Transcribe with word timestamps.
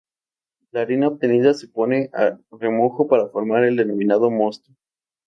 La 0.71 0.81
harina 0.81 1.07
obtenida 1.09 1.53
se 1.53 1.67
pone 1.67 2.09
a 2.15 2.39
remojo 2.49 3.07
para 3.07 3.27
formar 3.29 3.63
el 3.65 3.75
denominado 3.75 4.31
"mosto". 4.31 4.73